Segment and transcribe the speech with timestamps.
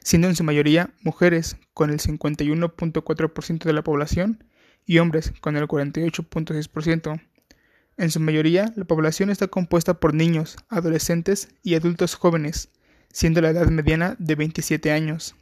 [0.04, 4.44] siendo en su mayoría mujeres, con el 51.4% de la población,
[4.86, 7.22] y hombres, con el 48.6%.
[7.96, 12.68] En su mayoría, la población está compuesta por niños, adolescentes y adultos jóvenes,
[13.14, 15.38] siendo la edad mediana de 27 años.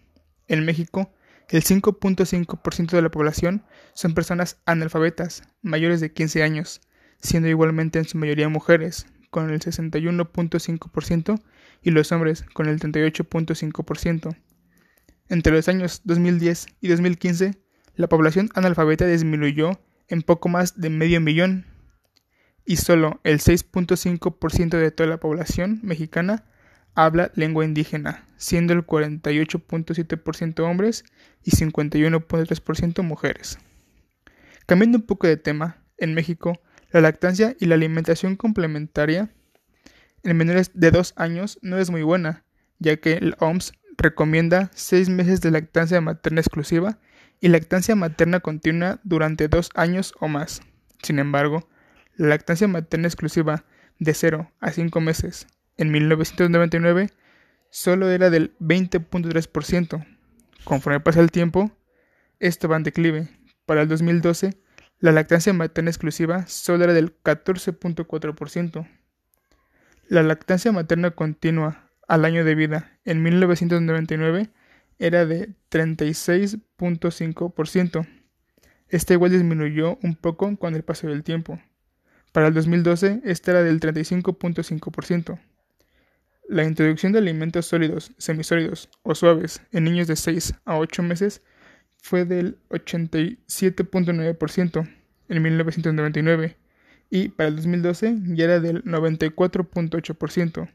[0.48, 1.12] En México,
[1.52, 6.80] el 5.5% de la población son personas analfabetas, mayores de 15 años,
[7.22, 11.42] siendo igualmente en su mayoría mujeres, con el 61.5%,
[11.84, 14.38] y los hombres, con el 38.5%.
[15.28, 17.58] Entre los años 2010 y 2015,
[17.96, 21.66] la población analfabeta disminuyó en poco más de medio millón,
[22.66, 26.46] y solo el 6.5% de toda la población mexicana
[26.96, 31.06] habla lengua indígena, siendo el 48.7% hombres
[31.44, 33.60] y 51.3% mujeres.
[34.66, 36.60] Cambiando un poco de tema, en México,
[36.92, 39.30] la lactancia y la alimentación complementaria
[40.24, 42.44] en menores de 2 años no es muy buena,
[42.80, 47.00] ya que el OMS recomienda 6 meses de lactancia materna exclusiva
[47.40, 50.62] y lactancia materna continua durante 2 años o más.
[51.02, 51.68] Sin embargo,
[52.16, 53.64] la lactancia materna exclusiva
[54.00, 55.48] de 0 a 5 meses
[55.82, 57.10] en 1999
[57.70, 60.06] solo era del 20.3%.
[60.64, 61.72] Conforme pasa el tiempo,
[62.40, 63.30] esto va en declive.
[63.66, 64.60] Para el 2012,
[65.00, 68.88] la lactancia materna exclusiva solo era del 14.4%.
[70.08, 74.50] La lactancia materna continua al año de vida en 1999
[75.00, 78.08] era de 36.5%.
[78.90, 81.62] Esta igual disminuyó un poco con el paso del tiempo.
[82.34, 85.40] Para el 2012, esta era del 35.5%.
[86.52, 91.42] La introducción de alimentos sólidos, semisólidos o suaves en niños de 6 a 8 meses
[92.04, 94.90] fue del 87.9%
[95.30, 96.58] en 1999
[97.10, 100.70] y para el 2012 ya era del 94.8%.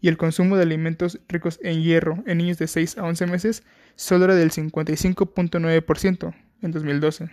[0.00, 3.64] Y el consumo de alimentos ricos en hierro en niños de 6 a 11 meses
[3.96, 7.28] solo era del 55.9% en 2012.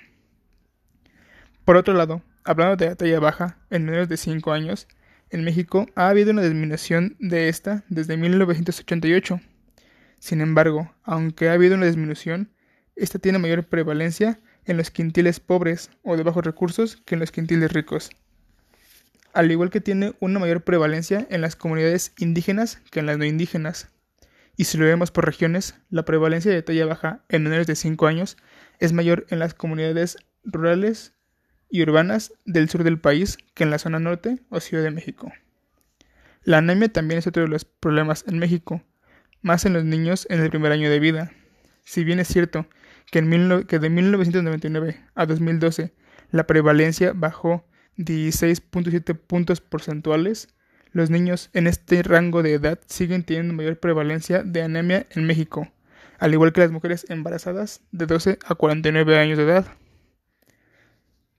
[1.63, 4.85] Por otro lado, hablando de la talla baja en menores de 5 años,
[5.33, 9.41] en México ha habido una disminución de esta desde 1988.
[10.19, 12.51] Sin embargo, aunque ha habido una disminución,
[12.95, 17.31] esta tiene mayor prevalencia en los quintiles pobres o de bajos recursos que en los
[17.31, 18.11] quintiles ricos,
[19.33, 23.25] al igual que tiene una mayor prevalencia en las comunidades indígenas que en las no
[23.25, 23.89] indígenas.
[24.55, 28.05] Y si lo vemos por regiones, la prevalencia de talla baja en menores de 5
[28.05, 28.37] años
[28.79, 31.15] es mayor en las comunidades rurales
[31.73, 35.33] y urbanas del sur del país que en la zona norte o Ciudad de México.
[36.43, 38.83] La anemia también es otro de los problemas en México,
[39.41, 41.31] más en los niños en el primer año de vida.
[41.83, 42.67] Si bien es cierto
[43.09, 45.95] que, en que de 1999 a 2012
[46.29, 47.65] la prevalencia bajó
[47.97, 50.49] 16.7 puntos porcentuales,
[50.91, 55.73] los niños en este rango de edad siguen teniendo mayor prevalencia de anemia en México,
[56.19, 59.65] al igual que las mujeres embarazadas de 12 a 49 años de edad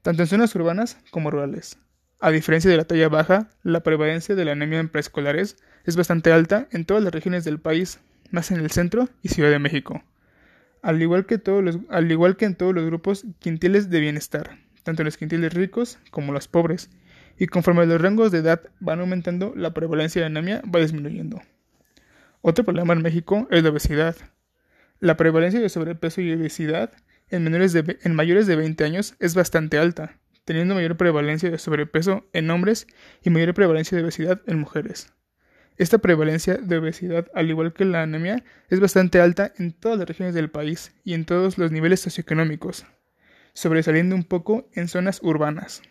[0.04, 1.78] tanto en zonas urbanas como rurales.
[2.20, 5.56] A diferencia de la talla baja, la prevalencia de la anemia en preescolares
[5.86, 8.00] es bastante alta en todas las regiones del país,
[8.30, 10.04] más en el centro y Ciudad de México,
[10.82, 15.98] al igual que, en todos los grupos quintiles de bienestar, tanto en los quintiles ricos
[16.10, 16.90] como los pobres,
[17.38, 21.40] y conforme los rangos de edad van aumentando, la prevalencia de anemia va disminuyendo.
[22.42, 24.16] Otro problema en México es la obesidad.
[25.00, 26.92] La prevalencia de sobrepeso y obesidad
[27.28, 31.58] en, menores de, en mayores de 20 años es bastante alta, teniendo mayor prevalencia de
[31.58, 32.86] sobrepeso en hombres
[33.22, 35.12] y mayor prevalencia de obesidad en mujeres.
[35.76, 40.06] Esta prevalencia de obesidad, al igual que la anemia, es bastante alta en todas las
[40.06, 42.86] regiones del país y en todos los niveles socioeconómicos,
[43.54, 45.82] sobresaliendo un poco en zonas urbanas.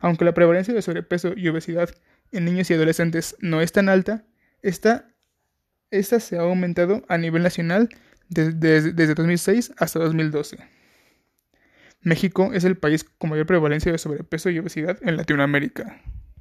[0.00, 1.90] Aunque la prevalencia de sobrepeso y obesidad
[2.32, 4.24] en niños y adolescentes no es tan alta,
[4.62, 5.08] esta,
[5.90, 7.90] esta se ha aumentado a nivel nacional
[8.28, 10.58] desde 2006 hasta 2012.
[12.02, 16.00] México es el país con mayor prevalencia de sobrepeso y obesidad en Latinoamérica.